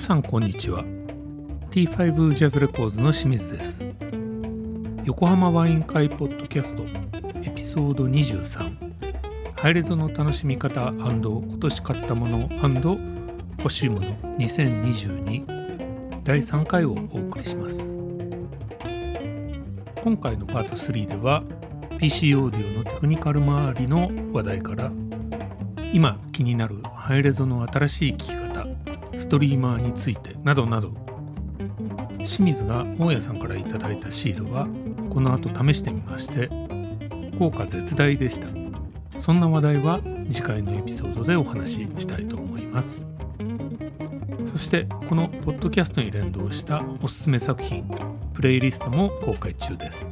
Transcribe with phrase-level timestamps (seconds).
[0.00, 0.82] 皆さんこんにちは。
[1.70, 3.84] T5 ジャズレコーズの清水です。
[5.04, 6.84] 横浜ワイン会ポッドキャスト
[7.42, 8.78] エピソード23
[9.56, 12.48] ハイレゾの楽しみ方今年買ったもの
[13.58, 17.94] 欲しいもの2022第3回をお送りします。
[20.02, 21.42] 今回のパート3では
[21.98, 24.90] PC オーディオのテクニカル周りの話題から
[25.92, 28.39] 今気になるハイレゾの新しい聞き方
[29.20, 30.92] ストリーマーについてなどなど。
[32.18, 34.68] 清水が大家さんから頂いたシールは
[35.08, 36.50] この後試してみまして
[37.38, 38.48] 効果絶大でした。
[39.18, 43.06] そんな話題は次回のエピソードでお話ししたいと思います。
[44.46, 47.88] そしてこのポッドキャストに連動したおすすめ作品
[48.34, 50.06] プレイリストも公開中です。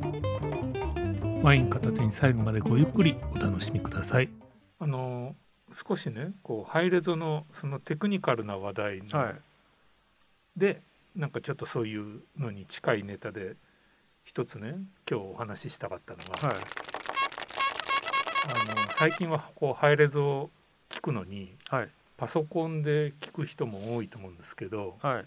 [1.44, 4.30] ワイン片手に最後までごゆっくりお楽しみください。
[4.78, 5.36] あの
[5.86, 9.34] 少しねこうハイレゾのそのテクニカルな話題の、はい、
[10.56, 10.80] で
[11.14, 13.56] なんかちょっとそういうのに近いネタで
[14.24, 16.60] 一つね今日お話ししたかったのが、はい、あ
[18.74, 20.50] の最近はこうハイレゾを
[20.88, 25.26] 聞くのに、はい、パソコンで聞く人も多いと思うんですけど、はい、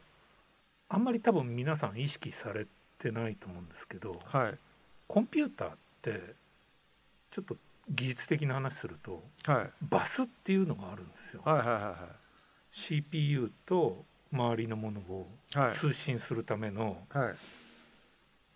[0.90, 2.66] あんまり多分皆さん意識され
[2.98, 4.58] てないと思うんですけど、はい、
[5.06, 5.76] コンピューターっ
[6.12, 6.36] て
[7.32, 7.56] ちょっと
[7.90, 11.42] 技術的な話すると、はい、バスっていうのがあるんですよ。
[11.46, 11.94] はいはいはいはい、
[12.72, 15.28] CPU と周りのものを
[15.74, 17.36] 通信するための、はい、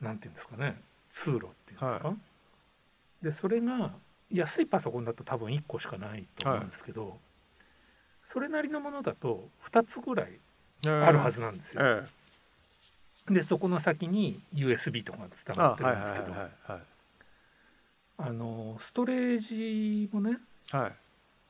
[0.04, 2.16] なんていうんですかね通路っていうんですか、はい、
[3.24, 3.92] でそれが
[4.30, 7.18] 安いパソコンだと多分1個しかないと思うんですけど、
[8.24, 10.40] それなりのものだと2つぐらい
[10.86, 11.81] あるはずなんですよ。
[11.84, 12.06] え
[13.30, 16.75] え、でそこの先に USB とかが伝わってるんですけど
[18.24, 20.38] あのストレージもね、
[20.70, 20.92] はい、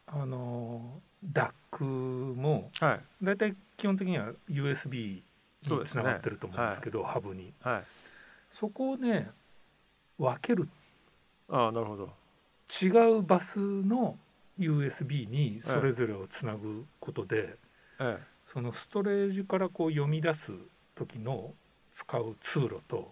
[0.08, 5.22] あの DAC も、はい、だいたい基本的には USB
[5.64, 7.84] につながってると思うんですけど、ねはい、ハブに、はい、
[8.50, 9.30] そこをね
[10.18, 10.70] 分ける。
[11.50, 12.10] あなるほど。
[12.82, 12.88] 違
[13.18, 14.18] うバスの
[14.58, 17.58] USB にそれぞれをつなぐことで、
[18.00, 20.54] ええ、そのストレージからこう読み出す
[20.96, 21.54] 時の
[21.92, 23.12] 使う通路と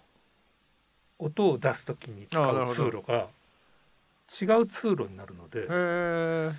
[1.17, 3.27] 音を出す時に使う通路が
[4.29, 6.55] 違う通路になるので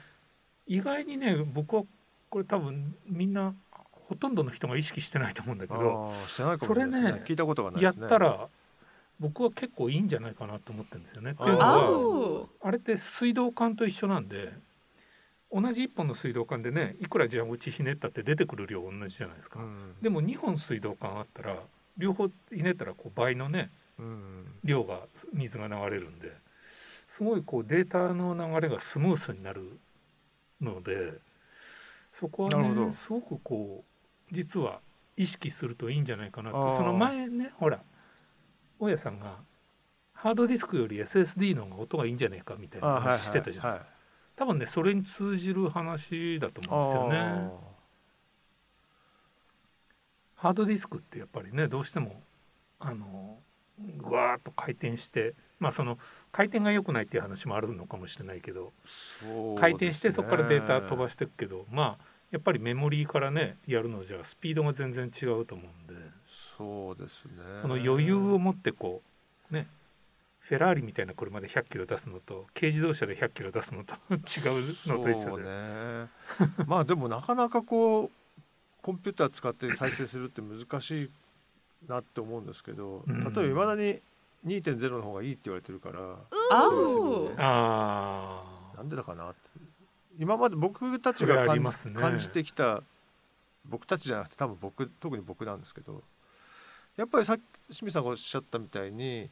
[0.66, 1.82] 意外にね僕は
[2.28, 3.54] これ多分みんな
[3.92, 6.12] ほとんどの人が意識してないと思うんだけど
[6.56, 8.48] それね聞いたことがない、ね、やったら
[9.20, 11.32] 僕は結構いいんじゃないかなと思ってるんですよね。
[11.32, 14.52] っていうのはあれって水道管と一緒なんで
[15.52, 21.56] 同じ1本の水道管でねいくら蛇口ひねったって出てくる量同じじゃないですか、うん、でも2本水道管あったら
[21.98, 25.00] 両方ひねったらこう倍のね、うん、量が
[25.34, 26.32] 水が流れるんで
[27.10, 29.78] すごいこうデータの流れがスムースになる
[30.60, 31.14] ので
[32.12, 33.84] そこはねすごくこ
[34.30, 34.80] う実は
[35.16, 37.80] 意識するといいんじゃないかなってその前ねほら
[38.78, 39.38] 大家さんが
[40.12, 43.90] ハードディスクより SSD の方が音がいいんじゃないかみたいな話してたじゃないですか。
[44.36, 47.50] 多分ねそれに通じる話だと思うんですよね。
[50.36, 52.22] ハードディスクってやっぱりねどうしても
[52.78, 53.38] あの
[53.98, 55.98] ぐわーっと回転してまあその
[56.32, 58.72] 回転が良くないっていう話もあるのかもしれないけど、
[59.22, 66.00] ね、回転してそこからデータ飛ばしていくけどまあやっぱりメモリーからねやるのじゃスピードが全然違うと思うんで。
[66.56, 67.32] そうですね。
[67.62, 69.02] その余裕を持ってこ
[69.50, 69.66] うね
[70.38, 74.18] フェラーリみたいな車で100キロ出すのと軽自動車で100キロ出すのと 違う
[74.86, 76.08] のと一緒で、ね、
[76.66, 78.10] まあでもなかなかこう
[78.82, 81.10] コンピューター使って再生するって難しい
[81.88, 84.00] なって思うんですけど、例えばいまだに
[84.46, 86.16] 2.0の方がいいって言われてるから、
[87.38, 88.44] あ
[88.76, 89.38] なんでだかなって。
[90.18, 92.82] 今まで僕たちが感じ,、感じてきた
[93.64, 96.02] 僕たちじゃなくて多分僕特に僕なんですけど。
[96.96, 99.30] やっぱりさっき清水さんがおっしゃったみたいに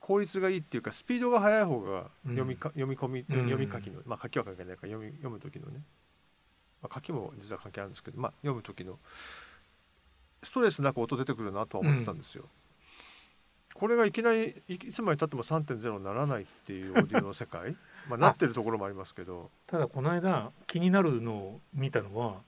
[0.00, 5.82] 効率がいいっていうかスピードが速い方が読みか、うん、読み込み、読み書きのまあ書きは書けないから読み読む時のね、
[6.82, 8.98] まあ、書きも実は関係あるんですけど、まあ、読む時の。
[10.42, 12.44] ストレスなく音出てくるなとは思ってたんですよ。
[12.44, 12.48] うん、
[13.78, 17.76] これがいきなりいつまでたっても3.0にならないっていうオーディオの世界。
[18.08, 19.50] まあなってるところもありますけど。
[19.66, 22.40] ただこの間気になるのを見たのは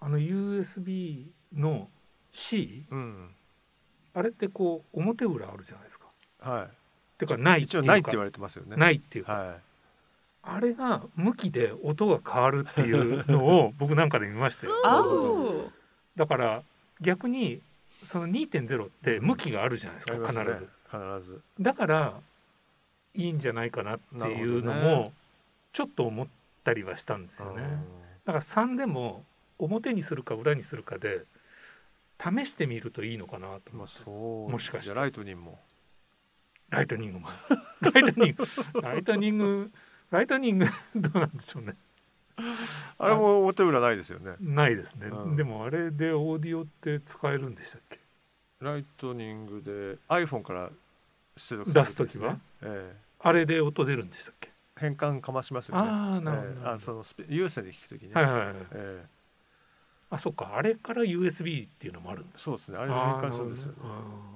[0.00, 1.90] あの USB の
[2.32, 3.34] C、うん、
[4.14, 6.06] あれってこう表裏あるじゃないですか。
[6.38, 8.76] はい、てかない一応ないって言われてますよね。
[8.76, 9.56] ないっていうか、はい、
[10.42, 15.70] あれが向きで音が変わるっていうのを僕なんかで見ましたよ。
[16.16, 16.62] だから
[17.02, 17.60] 逆に
[18.04, 21.40] その2.0って向きがあるじゃないですか、必ず、必ず。
[21.60, 22.20] だから
[23.14, 25.12] いいんじゃないかなっていうのも
[25.72, 26.26] ちょっと思っ
[26.64, 27.62] たりはしたんですよね。
[28.24, 29.24] だから3でも
[29.58, 31.24] 表にするか裏にするかで
[32.18, 34.94] 試してみるといいのかなと思って、まあ、もしかして。
[34.94, 35.58] ライトニングも。
[36.70, 37.28] ライトニングも。
[37.80, 38.80] ライトニング。
[38.82, 39.70] ライトニング
[40.10, 41.74] ライトニングどうなんでしょうね
[42.98, 44.36] あれも表裏ないですよね。
[44.40, 47.98] ないですね、うん、でもあれでオーディオって使えるんでしたっけ？
[48.60, 50.70] ライトニングで iPhone から
[51.36, 54.50] 出力、ね、出す時は、ええ、あれで音出るんでしたっけ？
[54.76, 55.88] 変換かましますよね。
[55.88, 59.20] ああなるほど、えー、あその有線で聞く時に、はいはいはい、えー
[60.12, 60.56] あそっか。
[60.56, 62.78] あれから USB っていうのもあるんですそうですね。
[62.78, 63.72] あれ変換するんですよ。
[63.72, 63.76] ね。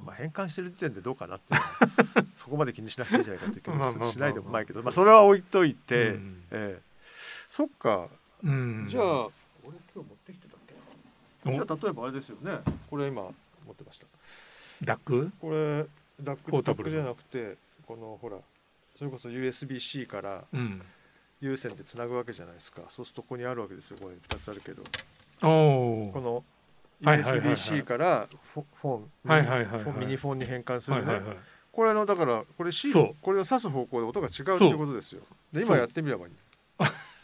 [0.07, 1.53] まあ、変換してる時点でどうかなって
[2.37, 6.84] そこまで気にしなくていいんじゃないかって気もしないでもないけど、まあ、それは置いといて、うん、えー、
[7.57, 8.09] そっか、
[8.43, 10.75] うん、じゃあ俺今日持ってきてたっけ
[11.49, 11.55] な。
[11.55, 12.59] じゃあ例えばあれですよね。
[12.91, 13.31] これ今持
[13.71, 14.07] ってました。
[14.85, 15.31] ダック？
[15.41, 15.87] これ
[16.21, 17.57] ダックダックじゃなくて
[17.87, 18.39] このほら
[18.99, 20.43] それこそ USB-C から
[21.41, 23.99] 有線でつなぐわけじゃないですか、そうするとここにあるわけですよ。
[24.01, 24.83] これ2つあるけど。
[25.41, 25.47] こ
[26.21, 26.43] の
[27.03, 29.11] USB-C からフォン
[30.01, 31.21] ミニフォンに変換するね。
[31.71, 35.21] これのだからこれ C これを指す方向で音が違うっていうことですよ。
[35.53, 36.33] で今やってみればいい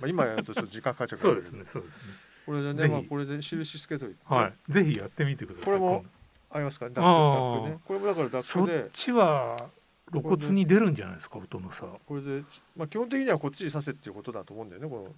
[0.00, 2.02] まあ今やるとちょっと時間かかっちゃうからそうですねそうですね。
[2.46, 4.14] これでねまあこれで印つけといて。
[4.24, 4.72] はい。
[4.72, 5.64] ぜひやってみてください。
[5.64, 6.04] これも
[6.50, 6.86] ありますか？
[6.86, 7.78] ダックダックね。
[7.84, 8.78] これもだからダックで。
[8.80, 9.68] そっちは
[10.10, 12.42] 露骨に出るんじゃないですか音のさこれで
[12.76, 15.12] まあ基本的にはこっちに刺せっていうことだと思うんだよねこの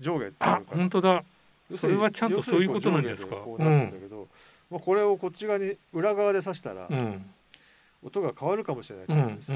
[0.00, 1.24] 上下あ本当だ。
[1.72, 3.34] それはちゃんとそういうことなんですか？
[3.36, 4.28] こうなるんだけど、
[4.70, 6.88] まあこれをこっち側に裏側で刺したら、
[8.04, 9.52] 音が変わるかもしれない感じです。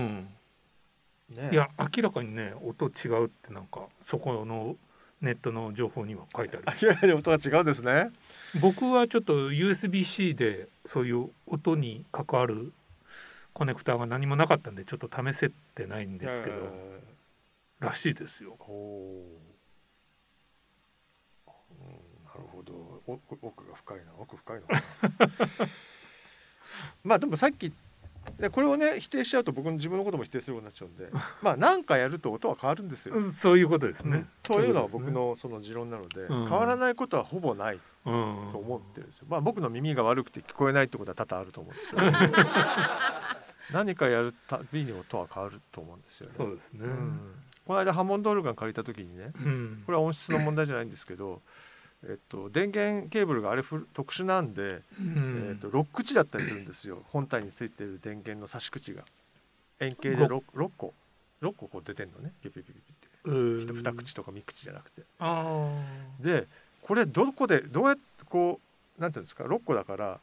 [1.31, 4.77] ね、いや明らかにね音違うってなんかそこの
[5.21, 6.79] ネットの情報には書いてある。
[6.82, 8.11] 明らかに音が違うんですね。
[8.61, 12.73] 僕はちょっと USB-C でそういう音に関わる
[13.53, 16.73] コネクターが何もなかったんでちょっと試せてないんですけど、
[17.81, 18.56] らしいですよ。
[23.43, 24.83] 奥が深いな奥深いな
[27.05, 27.73] まあでもさっき
[28.52, 31.11] これをね否定しちゃうと僕の自分のことも否定することになっちゃうんで
[31.43, 33.32] まあ何かやると音は変わるんですよ。
[33.32, 34.17] そういうことですね。
[34.19, 39.26] うん、というのは僕のその持論なので、変わらないことはほぼないと思ってるんですよ。
[39.28, 42.02] まあ僕の耳が悪くて聞こえないってことは多々あると思うんですけど、
[43.72, 46.34] 何かやるたびに音は変わると思うんですよね。
[46.37, 46.87] そうですね。
[46.87, 47.34] うん、
[47.66, 49.32] この間ハモンドオルガン借りた時にね、
[49.87, 51.43] これは音質の問題じゃないんですけど。
[52.05, 53.62] えっと、電源ケーブルがあれ
[53.93, 57.02] 特殊なんで、うん、えっと、6口だったりするんですよ。
[57.12, 59.02] 本体についてる電源の差し口が。
[59.81, 60.94] 円形で 6, 6個。
[61.43, 62.32] 6個こう出てんのね。
[62.43, 63.08] ピピピピピって。
[63.25, 65.02] 2口とか3口じゃなくて。
[66.20, 66.47] で
[66.82, 68.61] これどこでどうやってこ
[68.99, 70.19] うなんていうんですか6個だから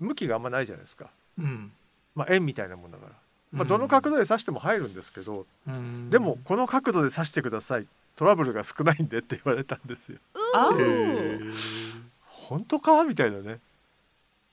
[0.00, 1.72] 向きがあんまないじゃないですか、うん、
[2.14, 3.12] まあ円みたいなもんだから、
[3.52, 10.18] まあ、どの角度で刺しても入るんですけど、うん、でもこの角度で刺してくださいトラブルが少ないんでって言われたんですよ。
[12.26, 13.04] 本当か？
[13.04, 13.58] みたいなね。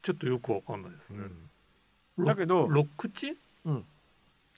[0.02, 1.20] ちょっとよくわかんないですね。
[2.18, 3.38] うん、だけど六口？
[3.66, 3.86] うん。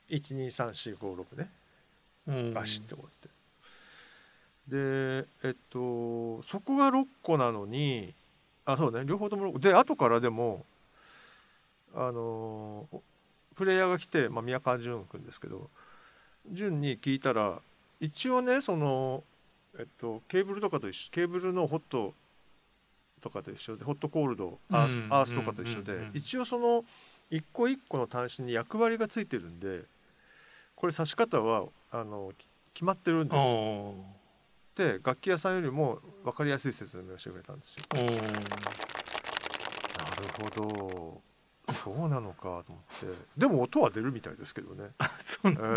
[0.08, 1.50] 一二三四五六ね。
[2.54, 3.30] バシッてこうやって。
[4.66, 8.14] でえっとそこが6個なのに
[8.66, 10.66] あそうね両方とも6個で後からでも
[11.94, 12.88] あの
[13.56, 15.70] プレイヤーが来て、まあ、宮川淳君ですけど
[16.50, 17.60] 淳に聞いたら
[18.04, 19.24] 一応ねその
[19.80, 22.14] えっとケーブルとかと一緒ケーブルのホット
[23.22, 26.84] とかと一緒でホットコールドアース,、アースとかと一緒で、一応その
[27.30, 29.84] 一個一個の端子に役割がついてるんで
[30.76, 32.34] これ刺し方はあの
[32.74, 33.46] 決まってるんです。
[34.76, 37.84] で楽器屋さんよりも分かりやすい説明をしてくれたんですよ。
[37.94, 38.18] なる
[40.44, 41.22] ほど。
[41.72, 43.06] そうなのかと思って。
[43.38, 44.90] でも音は出るみたいですけどね。
[45.24, 45.68] そうなん、え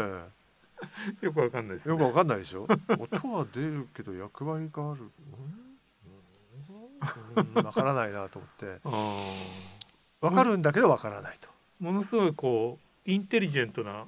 [0.42, 0.45] え
[1.20, 2.66] よくわかんないです、ね、よくわかんないでしょ？
[2.98, 5.10] 音は出るけど役割がある。
[7.54, 8.80] わからないなと思って。
[10.20, 11.48] わかるんだけどわからないと。
[11.80, 14.06] ものすごいこうインテリジェントな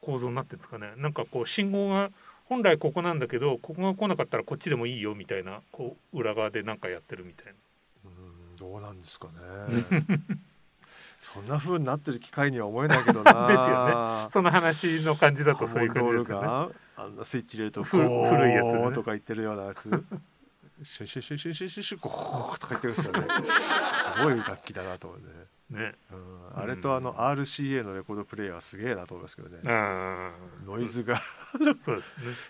[0.00, 0.92] 構造になってるんですかね。
[0.96, 2.10] なんかこう信号が
[2.46, 7.52] 本来ここなんだけどここが来なかったらこっちでもいいよみたいなこう裏側で何かやってるみたいな。
[8.04, 8.56] うん。
[8.56, 9.32] どうなんですかね
[11.32, 13.46] そんな風になってる機械には思えないけどな。
[13.48, 14.30] ですよね。
[14.30, 16.74] その話の感じだとそういう感じですよね。
[16.96, 19.88] あんなスイッチ入れると古いやつ、ね、とか言ってるようなやつ。
[20.82, 23.20] シュシュシュシュシュシュシュゴーとか言ってるんですよね
[24.16, 25.26] すごい楽器だなと思って
[25.70, 29.58] ね、うん、あれとあの RCA のレコードプレーヤーはすげえなと思いますけどね、
[30.66, 31.22] ノイズが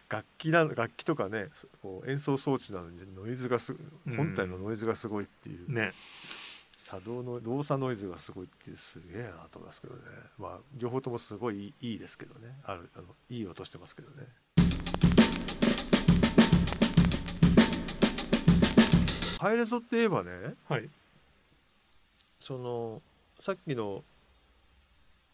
[0.09, 1.49] 楽器な楽器とかね
[1.83, 3.77] こう演奏装置なのにノイズがす
[4.17, 5.93] 本体のノイズがすごいっていう、ね
[6.91, 10.01] 作動の動作ノイズがすごいってすげえなと思いますけどね。
[10.39, 12.57] まあ両方ともすごいいいですけどね。
[12.65, 14.27] あるあのいい音してますけどね。
[19.39, 20.33] ハイレゾって言えばね、
[20.69, 20.91] はい、
[22.41, 23.01] その
[23.39, 24.03] さっきの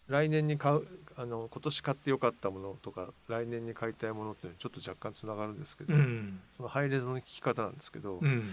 [0.08, 0.86] 来年に買う
[1.16, 8.50] あの今年買ってよかったものとか来年に買いたいものってちょっと若干つながるんですけど、うん、そのハイレゾの聞き方なんですけど、うん、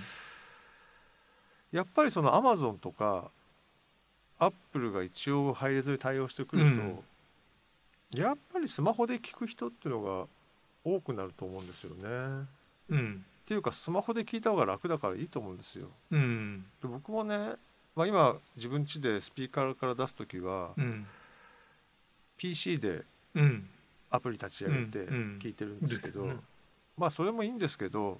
[1.74, 3.32] やっぱりそのアマゾンとか
[4.38, 6.82] アップルが一応ハイレゾに対応してくると、
[8.16, 10.28] うん、やっぱりスマホで聞く人っていうのが
[10.86, 12.46] 多くなると思うんですよね。
[12.90, 15.88] うん、っていうかスマホで聞いた方が楽だからいいと思うんですよ。
[16.12, 17.54] うん、で僕もね、
[17.96, 21.08] まあ、今自分家でスピーカーから出す時は、うん、
[22.38, 23.04] PC で
[24.12, 25.00] アプリ立ち上げて
[25.40, 26.30] 聞いてるんですけど、
[26.98, 28.20] まあそれもいいんですけど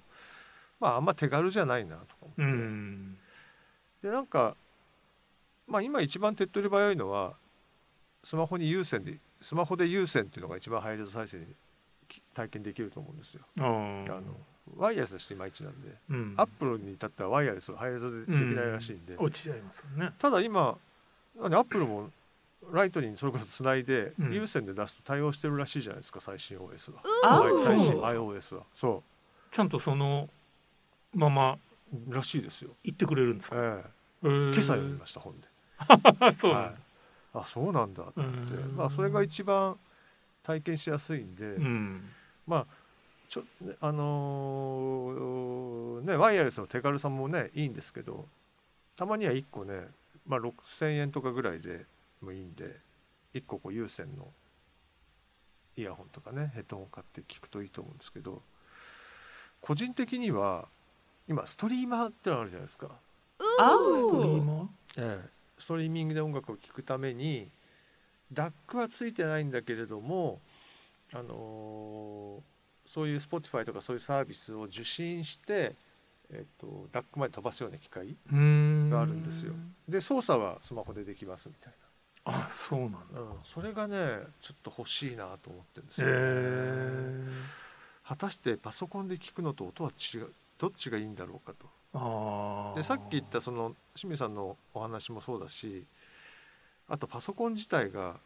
[0.80, 3.23] まああんま手軽じゃないなとか思って、
[4.04, 4.54] でなんか
[5.66, 7.32] まあ今一番手っ取り早いのは
[8.22, 11.46] スマホに有線でスマホで有線っていうのが一番ハイレゾ再生に
[12.34, 13.40] 体験できると思うんですよ。
[13.58, 14.22] あの
[14.76, 20.12] ワイヤレスだしいまいちなんで、うん、アップルに至ってはワイヤレスハイレゾでできないらしいんで、うん、落ちちゃいますよね。
[20.18, 20.76] ただ今
[21.40, 22.10] アップルも
[22.70, 27.02] ライトにそれこそつないで、うん、有線で出すと対応してるらしいじゃないですか最新 OS は。
[27.64, 28.62] 最新 iOS は。
[28.74, 29.02] そ
[29.50, 29.54] う。
[29.54, 30.28] ちゃんとその
[31.14, 31.58] まま
[32.08, 32.70] らしいですよ。
[32.84, 33.84] 言ってくれるんですか、え
[34.24, 34.26] え。
[34.26, 35.48] ー、今朝読みました本で。
[36.34, 36.74] そうなん、はい、
[37.34, 38.20] あそうなんだって
[38.76, 39.78] まあそれが一番
[40.42, 42.08] 体験しやすいんで、うん、
[42.46, 42.66] まあ
[43.28, 43.44] ちょ
[43.80, 48.28] あのー、ねワイヤレスの手軽さもねいいんですけど
[48.96, 49.88] たまには1個ね、
[50.26, 51.84] まあ、6,000円とかぐらいで
[52.20, 52.76] もいいんで
[53.34, 54.28] 1個こう有線の
[55.76, 58.42] イヤホンとかねヘッドホン買って聞くといいと思うんですけど
[59.60, 60.68] 個人的には
[61.28, 62.88] 今ストリーマーってのあるじゃないですか。
[63.58, 64.66] あストリーマー、
[64.96, 65.28] ええ、
[65.58, 67.48] ストリーミングで音楽を聴くために
[68.32, 70.40] DAC はついてないんだけれども、
[71.12, 75.74] あのー、そういう Spotify とかそういうサービスを受信して、
[76.30, 79.52] えっと、DAC まで飛ばすような機械があるんですよ。
[79.88, 81.84] で操作はスマホでできますみたいな。
[82.26, 83.96] あそうなんだ、うん、それがね
[84.40, 87.30] ちょっと欲しいなと思ってるんですよ、ね、
[88.02, 90.32] 果たしてパソコンで聞くのと音は違う？
[90.58, 92.74] どっちがいいんだろうかと。
[92.76, 95.84] でさっき言ったその清水さんのお話もそうだし
[96.88, 98.16] あとパソコン自体が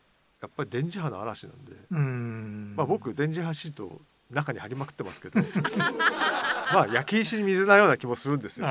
[0.40, 2.74] やっぱり電磁波の嵐なんでん。
[2.76, 5.40] まあ僕電磁波シート中に貼りまくってますけど
[6.72, 8.66] まあ焼き石に水なような気もするんですよ。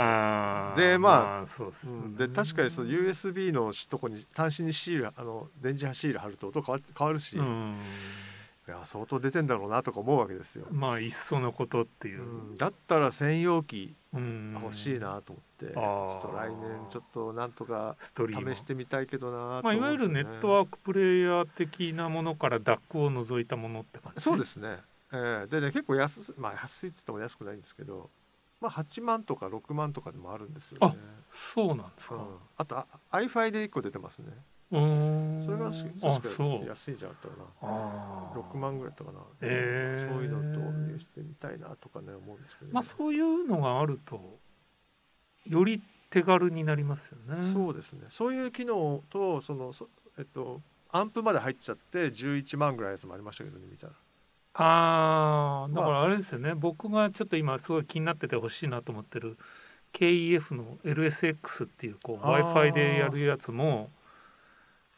[0.76, 1.74] でまあ、そう
[2.16, 7.38] で、確かにその USB のとこに端子にシールあの電磁波シール貼ると音変わ変わるし。
[8.68, 10.66] いや相当出てんだろうなとか思うわけですよ。
[10.72, 18.14] まあいっそのことっていう、うん、だったら専用機欲しいなと思って、ちょっと来年ちょっとなんとか試
[18.58, 24.80] してみたいけどな、ね、まあいわゆるネットワークプレイヤー的なものから DAC を除いたものって感じ、ね、そうですね。
[25.14, 28.10] えー、でね結構安まあ安いっつっても安くないんですけど、
[28.60, 30.96] まあ、8万とか6万とかでもあるんですよね。
[31.32, 32.22] そうなんですか、うん、
[32.58, 34.34] あと iFi で1個出てますね。
[34.72, 35.44] うん。
[35.46, 38.32] それが確かに安いじゃんったかな。
[38.36, 44.40] 6万ぐらいだったかな、えー、そういうのと入してみたいなとかね思うんですけど、ね、まあそういうのがあると
[45.46, 47.44] より手軽になりますよね。
[47.54, 48.08] そうですね。
[48.10, 49.74] そういう機能とその
[50.18, 53.94] えっとアンプまで入っちゃって11万ぐらいのやつもありましたけどね見たら。
[54.60, 59.38] ああだからあれですよね、まあ、僕がちょっと今すごい気になっててほしいなと思ってる
[59.94, 63.92] KEF の LSX っていうこう w i f i でやるやつも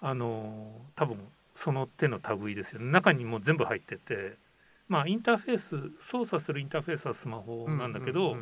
[0.02, 1.18] あの多分
[1.54, 2.92] その手の類ですよね。
[2.92, 4.38] 中にも全部入ってて。
[4.88, 8.36] まあインターフェース操作するインターフェースはスマホなんだけど、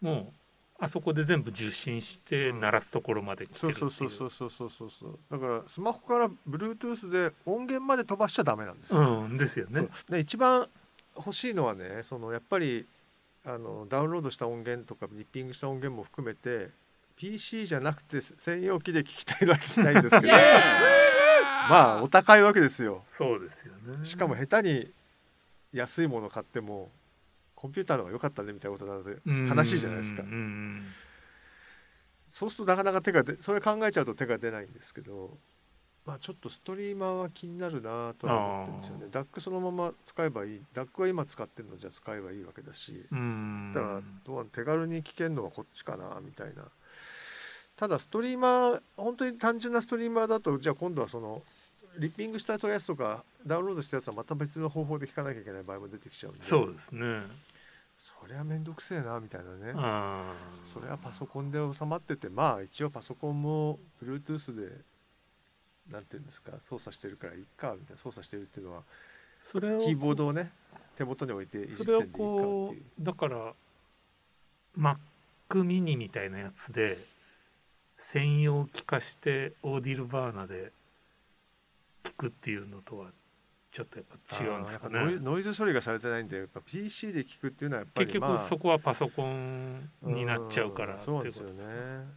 [0.00, 0.32] もう
[0.78, 5.18] あそこで全部受信して鳴らすところまで来てるっていう、そうそうそうそうそうそう。
[5.28, 9.88] だからスマホから Bluetooth で音源まで飛ばしちゃダメなんですよ、うん、ですよね。
[10.08, 10.68] で一番
[11.16, 12.86] 欲しいのはねそのやっぱり
[13.44, 16.70] あのダウンロードした音源とかリッピングした音源も含めて
[17.20, 20.32] PC じゃなくて専用機で聞きたいのは聞きたいんですけど。
[21.68, 23.04] まあお高いわけですよ。
[23.10, 24.06] そうですよね。
[24.06, 24.90] しかも下手に
[25.74, 26.90] 安いもの買っても
[27.54, 29.18] コンピューターの方が良かったねみたいなことなので
[29.54, 30.24] 悲しいじゃないですか。
[32.32, 35.36] そうするとなかなか手がそれ考えちゃうと手が出ないんですけど、
[36.06, 39.06] まあ、ちょっとストリーマーは気になるなと思ってるんですよね。
[39.10, 40.62] ダックそのまま使えばいい。
[40.72, 43.06] ダックは今使ってるのじゃ使えばいいわけだし。
[43.10, 46.64] だからどう手軽に聞けるのはこっちかなみたいな。
[47.80, 51.40] ただストリーマー本当に単純なストリーマーだとじゃあ今度はその
[51.98, 56.42] リッピングしたやつとかダウンロードしたやつはまた別の方法で聞かなきゃいけない場合も出てきちゃうんで。
[56.42, 57.22] そうですね。
[57.98, 59.72] それは面倒くせえなみたいなね。
[60.74, 64.76] それはパソコンで収まっててまあ一応パソコンも Bluetooth で
[65.90, 68.82] なんていうんですか操作してるからいいかみたいな操作してるっていうのは
[69.42, 70.50] それをキーボードをね
[70.98, 72.20] 手元に置いていじってんでいいかって
[72.74, 73.54] いうだから
[74.78, 74.96] Mac
[75.64, 76.98] mini みたいなやつで
[78.00, 80.72] 専用機化してオーディルバーナで
[82.02, 83.06] 聞くっていうのとは
[83.72, 85.18] ちょっとやっぱ違うんですかね。
[85.20, 91.62] ノイズ処理がされてないんでやっぱ PC で聞くっていうのはやっぱり、結局そこはパソコンになっちゃうからそうですよね。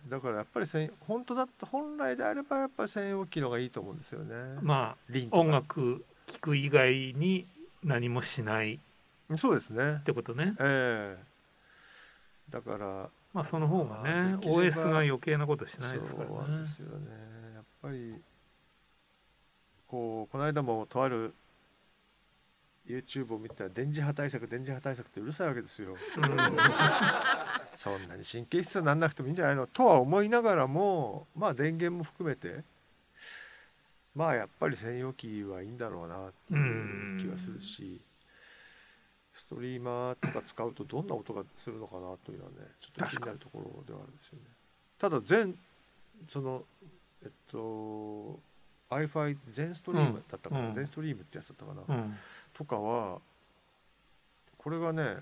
[0.09, 0.67] だからやっぱり
[1.01, 4.33] 本当だった本来であればやっぱり専用機能がいいと思うんですよね。
[4.61, 7.45] まあ音楽聴く以外に
[7.83, 8.79] 何もしない
[9.37, 9.97] そうですね。
[9.99, 10.55] ってことね。
[10.59, 11.23] ええ。
[12.49, 17.05] ー、だからまあその方がね OS が余計なことしないですからねそうですよね
[17.55, 18.15] やっぱり
[19.87, 21.33] こうこの間もとある
[22.87, 25.95] YouTube を見たら電磁波対策電磁波対策ってうるさいわけですよ。
[27.77, 32.63] そんなに神経質にならなくてもいいんじゃないのとは思いながらもまあ電源も含めて
[34.15, 38.01] まあやっぱり専用機はいいんだろうなっていう気がするし。
[39.33, 44.45] ストリーマーとか使うとどんな音がするのかなというのはねちょっと気になるところではあるんですよね。
[44.99, 45.57] ただ全
[46.27, 46.63] その
[47.23, 48.39] えっと
[48.89, 52.17] iFi 全ストリームだったかな、うん、全ストリームってやつだったかな、うん、
[52.53, 53.19] とかは
[54.57, 55.17] これがね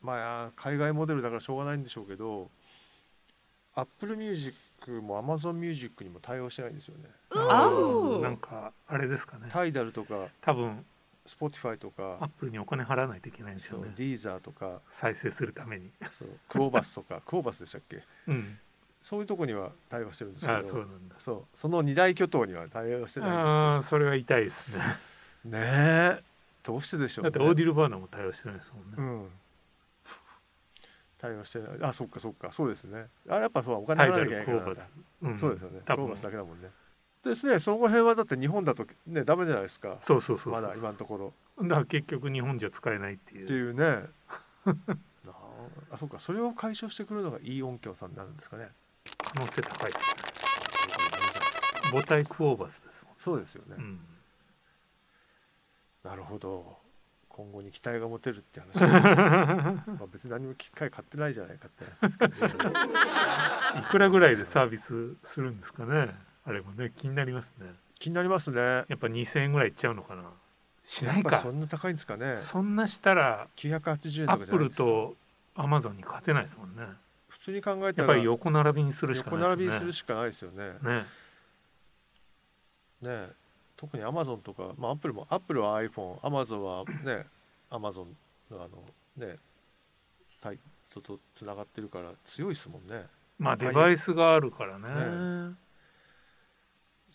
[0.00, 2.48] まあ海外モデルだからしょうがないんでしょうけど
[3.74, 4.54] Apple Music
[5.02, 7.04] も Amazon Music にも対応してないんですよね。
[7.32, 9.46] なんかあれですかね。
[9.50, 10.26] タイダルとか。
[10.40, 10.84] 多分
[11.28, 13.92] Spotify とかアップルにお金払わないといけないんですよね。
[13.96, 15.90] ディーザーとか再生するために。
[16.18, 18.02] そうクオーバスとかクオーバスでしたっけ？
[18.26, 18.58] うん。
[19.00, 21.14] そういうとこには対応してるんですけど、そうなんだ。
[21.18, 23.48] そうその二大巨頭には対応してないんですよ。
[23.50, 24.78] ああそれは痛いですね。
[25.44, 25.58] ね
[26.18, 26.22] え。
[26.64, 29.28] どうしてでしょう、ね、だってオーディルバーナーも対応してないですもんね、うん、
[31.16, 34.74] 対応してないあそっかそっかそうですねあれやっぱそうお金払わなきゃいけないから、
[35.22, 36.68] うん、そうですよねクローバスだけだもんね
[37.28, 39.96] ですねその辺はだって日本だとねダメじゃないですか。
[40.00, 41.32] そうそうそうまだ今のところ。
[41.62, 43.44] だから結局日本じゃ使えないっていう。
[43.44, 44.08] っていうね。
[45.90, 46.18] あそっか。
[46.18, 48.68] それを解消してくるのがいい音響さんになるんですかね。
[49.18, 49.92] 可能性高い。
[49.92, 51.02] ですね
[51.90, 53.14] 母体クオーバスですもん。
[53.18, 54.00] そうですよね、うん。
[56.04, 56.88] なるほど。
[57.38, 62.90] 今後に期待が持てるって話 まあ別に何も機械買ってないじゃないかって話ですけど、ね、
[63.78, 66.16] いくらぐらいでサービスするんですかね
[66.48, 67.66] あれもね気になりますね。
[67.98, 68.60] 気になりますね。
[68.60, 70.22] やっぱ2000円ぐらいいっちゃうのかな。
[70.84, 71.40] しないか。
[71.40, 72.36] そんな高いんですかね。
[72.36, 75.14] そんなしたら980円アップルと
[75.54, 76.84] アマゾンに勝てないですもんね。
[77.28, 79.50] 普通に考えたらやっぱり横並びにするしかないですね。
[79.50, 80.72] 横並びにするしかないですよね。
[80.82, 81.04] ね。
[83.02, 83.28] ね。
[83.76, 87.26] 特にアマゾンとか、まあ、アップルもアップルは iPhone アマゾンはね
[87.70, 88.16] アマゾン
[88.50, 88.82] のあの
[89.16, 89.36] ね
[90.40, 90.58] サイ
[90.90, 93.06] トとつながってるから強いですもんね。
[93.38, 95.54] まあデバイスがあるからね、ね、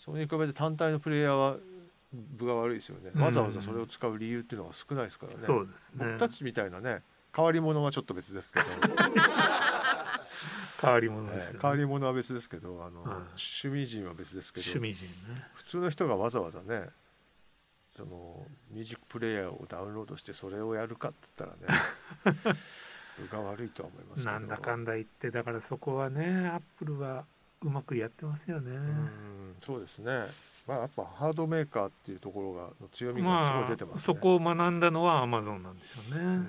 [0.03, 1.57] それに比べて単体のプレイヤーは
[2.11, 5.39] 分が悪いですよね、わざわざそれを使う理由っていうのが少ないですからね。
[5.39, 6.05] そうですね。
[6.05, 7.01] 僕たちみたいなね
[7.35, 8.65] 変わり者はちょっと別ですけど。
[10.81, 14.65] 変わり者です、ね、変わり者は別ですけどあの、うん、趣味人は別ですけど。
[14.69, 15.47] 趣味人ね。
[15.53, 16.89] 普通の人がわざわざね
[17.91, 21.57] そのミュージックプレーヤーをダウンロードしてそれをやるかっつったらね
[23.31, 27.25] が悪いとは思いますなんだかんだ言ってだからそこはねアップルは
[27.63, 28.71] うまくやってますよね。
[28.71, 30.23] うんそうですね。
[30.67, 33.91] まあやっぱハードメーカーっていうところが強みがすごい出てます、ね。
[33.91, 36.47] まあ、そこを学んだのはアマゾンなんでしょうね、うん。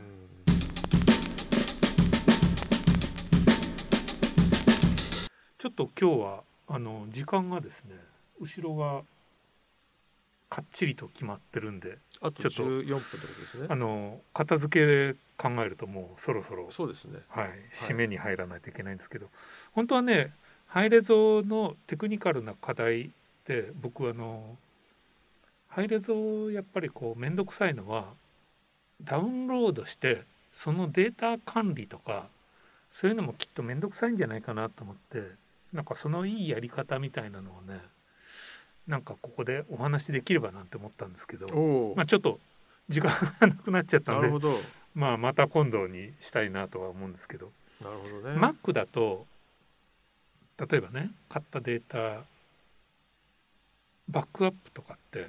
[5.58, 7.94] ちょっと今日はあの時間がですね
[8.40, 9.02] 後ろが
[10.50, 13.66] かっちりと決まってるんであと14分ってことですね。
[13.68, 17.20] あの片付けで考えるともうそろそろそうですね。
[17.28, 19.34] はい締めに入らないといけないんですけど、はい、
[19.72, 20.32] 本当はね
[20.74, 23.08] ハイレゾのテクニカルな課題っ
[23.46, 24.56] て僕はあの
[25.68, 28.06] ハイレゾやっぱりこう面倒くさいのは
[29.00, 32.26] ダウンロードしてそのデータ管理とか
[32.90, 35.22] そういうのもきっと面倒くさいんじゃないかなと思って
[35.72, 37.78] なんかそのいいやり方みたいなのをね
[38.88, 41.46] なんかここでお話できればなんて思ったんですけど、
[41.94, 42.40] まあ、ちょっと
[42.88, 44.28] 時間がなくなっちゃったんで
[44.96, 47.52] まあ、また今度にしたいなとは思うんですけど。
[47.80, 49.26] なるほど、ね、Mac だと
[50.58, 52.24] 例えばね買ったデータ
[54.08, 55.28] バックアップとかって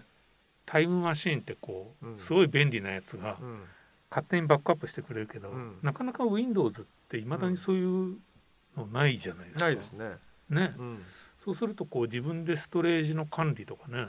[0.65, 3.37] タイムマシーンってこう、すごい便利なやつが
[4.09, 8.17] 勝手にバックアップしてくれるけど、うん、なかなか Windows っていまだにそういう
[8.75, 9.65] のないじゃないですか。
[9.65, 10.05] ないですね。
[10.49, 11.03] ね、うん、
[11.43, 14.07] そうするとこう自分でストレージの管理とかね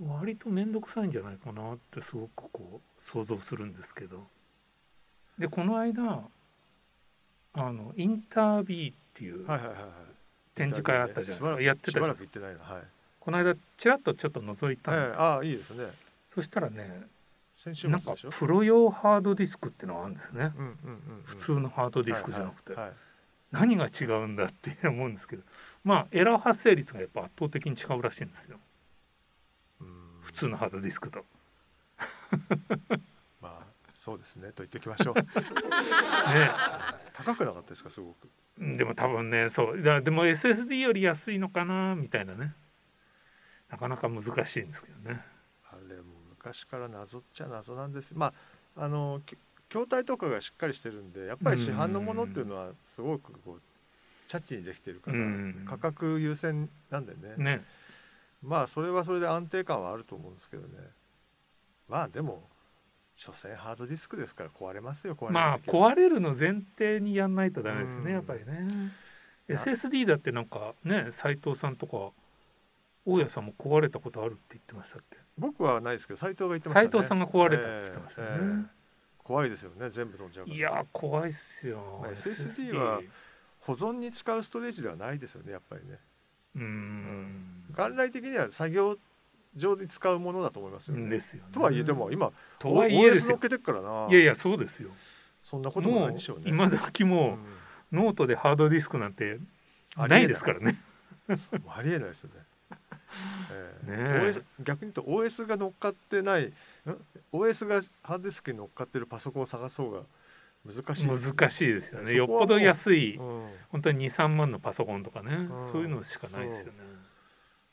[0.00, 4.26] 割と面倒くさいんじゃないかなってすごくこう想像するんですけど。
[5.38, 6.22] でこの間
[7.54, 9.46] あのインタービーっていう
[10.54, 12.56] 展示会あったじゃないですか、やってたじゃない
[13.20, 15.86] この間ちらっとちょっと覗いたんです、えー、ああいいですね。
[16.34, 17.02] そしたらね
[17.84, 20.52] なんかプロ用ハードディスクっていうのがあるんですね、
[21.24, 22.94] 普通のハードディスクじゃなくて、はいはい、
[23.52, 25.42] 何が違うんだって思うんですけど。
[25.84, 28.58] まあエラー発生率がやっぱ圧倒的に違うらしいんですよ。
[30.22, 31.24] 普通のハードディスクと。
[33.40, 34.48] まあそうですね。
[34.48, 35.14] と言っておきましょう。
[35.20, 35.22] ね
[37.14, 38.28] 高くなかったですかすごく。
[38.58, 39.82] でも多分ねそう。
[39.82, 42.52] だでも SSD より安いのかなみたいなね。
[43.70, 45.20] なかなか難しいんですけどね。
[45.70, 48.12] あれも昔から謎っちゃ謎なんです。
[48.14, 48.32] ま
[48.76, 49.22] ああの
[49.70, 53.62] 筐体とかがしっかりしてるんでやっぱり市販のものっていうのはすごくこう
[54.28, 55.18] チャッチにできてるから、
[55.68, 57.34] 価格優先なんでね。
[57.36, 57.64] ね。
[58.42, 60.68] まあそれはそれで安定感はあると思うんですけどね。
[61.88, 62.42] まあでも
[63.16, 68.92] 所詮ハードディスクですから壊れますよ壊れまあ壊れるの前提にやんないとダメですね、やっぱりね。
[69.48, 72.12] SSD だってなんかね斎藤さんとか
[73.04, 75.18] 大家さんも壊れたことあるって言ってましたっけ？
[75.36, 76.88] 僕はないですけど斎藤が言ってましたね。
[76.90, 78.66] 斎藤さんが壊れたって言ってましたね、えーえー、
[79.22, 83.00] 怖いですよね全部飛んじゃういや怖いっすよ、まあ、SSD は
[83.60, 85.98] 保存に使うストレージではないですよねやっぱりね。
[86.56, 87.64] うん。
[87.76, 88.96] 元来的には作業
[89.56, 91.08] 上で使うものだと思いますよね。
[91.08, 94.08] ですよ、ね、とはいえでも今とはいえ OS 乗っけてるからな。
[94.10, 94.90] いやいやそうですよ。
[95.42, 96.44] そんなこともないでしょうね。
[96.46, 97.38] 今時も
[97.92, 99.38] う、ノートでハードディスクなんて
[99.96, 100.26] ない。
[100.26, 100.76] ですからね。
[101.68, 102.40] ありえないですよね。
[103.52, 106.52] えー、ね OS 逆に言うと OS が乗っかってない
[107.32, 110.00] OS がハードディスクに乗っかってるパソコンを探そうが
[110.66, 112.14] 難しい難しいですよね。
[112.14, 116.72] よっぽど安い、うん、本当に23万のパソコンとかね、うん、そういうのしかないですよね。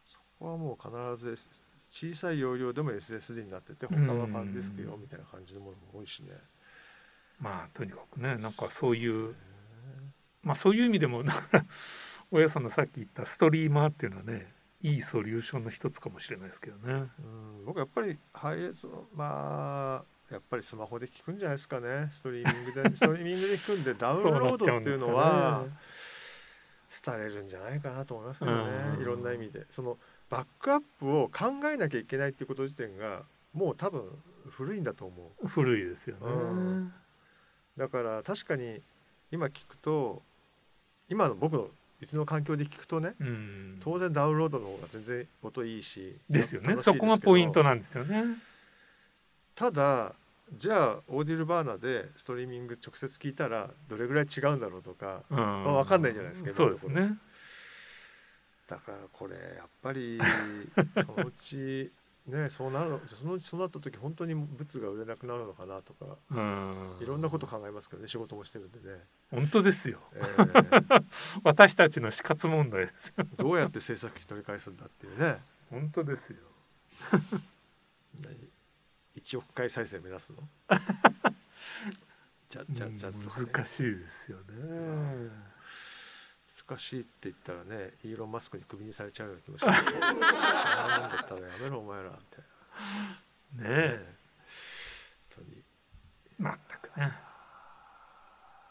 [0.05, 1.37] そこはもう必ず
[1.91, 6.29] 小さい容量でも SSD になってて他はファンディスクよみたいな感じのものも多いしね。
[7.39, 9.35] まあとにかくねなんかそういう
[10.41, 11.23] まあそういう意味でも
[12.31, 17.09] 大家さんのさっき言ったストリーマーっていうのはねいいソリューションの一つかもしれないですけどね。
[17.19, 17.21] う
[17.61, 17.65] ん。
[17.65, 22.09] 僕やっぱりハイエゾまあやっぱりスマホで聞くんじゃないですかね。
[22.13, 25.65] ストリーミングで ストリーミングで聞くんでダウンロードっていうのは
[27.05, 29.01] 廃れるんじゃないかなと思いますけどね。
[29.01, 29.65] いろんな意味で。
[29.69, 29.99] その
[30.31, 34.03] バックアップを考えなきゃいけないっていうこと自体がもう多分
[34.49, 35.47] 古いんだと思う。
[35.47, 36.93] 古いですよね、うん、
[37.77, 38.81] だから確かに
[39.31, 40.21] 今聞くと
[41.09, 41.67] 今の僕の
[42.01, 46.77] うちの環境で聞くとね、うん、当然ダウンロードの方が全然音いいしですよね。
[46.81, 48.23] そこがポイントなんですよね。
[49.53, 50.13] ただ
[50.55, 55.37] じゃあオーディルバーナでストリーミング直接聞いたらどれぐらい違うんだろうとか、うん。
[55.37, 57.17] まあ、分かんないじゃないですかそうですね
[58.71, 60.17] だからこれやっぱり
[61.05, 61.91] そのうち
[62.25, 66.17] ねそうなるそのそうなった時本当に物が売れなくなるのかなとか
[67.01, 69.01] いろんなこと考えますけどね仕事もしてるんでね。
[69.29, 71.03] 本当ですよ、えー、
[71.43, 73.13] 私たちの死活問題です。
[73.17, 75.41] よ どうやって制作費取り返すんだっていうね。
[75.69, 76.37] 本当ですよ。
[79.15, 80.47] 1億回再生目指すの？
[82.47, 83.15] じゃじゃじゃ、ね、
[83.53, 85.50] 難しいですよね
[86.71, 90.27] 難しいって言ったらねイーロン・マスクにクビにされちゃうような気もしますなんだ
[91.23, 92.51] ったらやめろお前らみたいな
[93.51, 94.15] ねえ。
[95.35, 95.61] 本当に。
[96.39, 97.11] まったくね。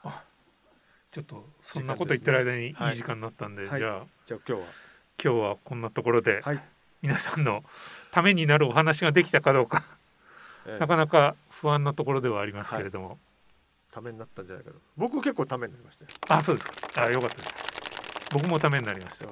[0.04, 0.22] あ
[1.12, 4.06] ちょっとそんなこと言ってる間にいい時間になったんで、はい、じゃあ。
[4.26, 4.68] じゃあ今日は。
[5.22, 6.62] 今日はこんなところで、はい、
[7.02, 7.62] 皆さんの
[8.10, 9.84] ためになるお話ができたかどうか
[10.66, 13.18] ええ、なかなか不安なところではありますけれども、はい、
[13.92, 14.78] ためになったんじゃないかと。
[14.96, 16.10] 僕結構ためになりましたよ。
[16.28, 17.02] あそうですか。
[17.04, 17.69] あよかったです
[18.32, 19.26] 僕もためになりました。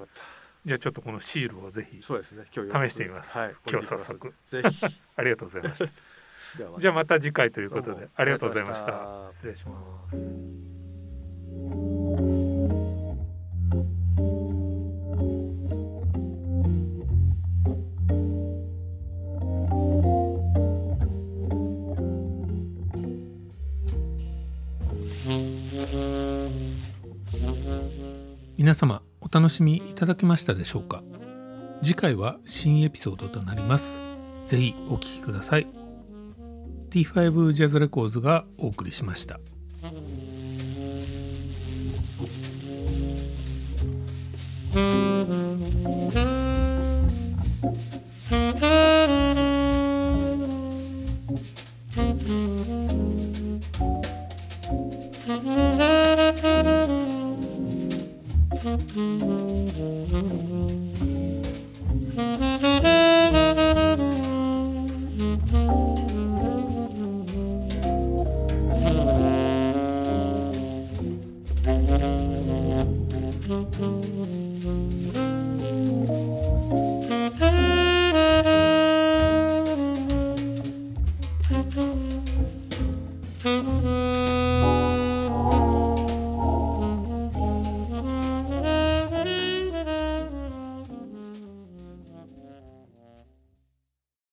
[0.64, 4.34] じゃあちょっとこのシールをぜひ試してみます、はい、今日早速。
[4.46, 4.86] ぜひ。
[5.16, 5.86] ありがとうございました。
[6.78, 9.30] じゃあまた次回ということでありがとうございました。
[9.34, 9.78] 失礼しま
[11.94, 11.97] す
[29.30, 31.02] お楽しみいただけましたでしょうか？
[31.82, 34.00] 次回は新エピソードとなります。
[34.46, 35.66] ぜひお聴きください。
[36.88, 39.38] T5 ジャズレコーズがお送りしました。